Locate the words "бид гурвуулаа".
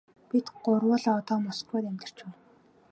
0.29-1.17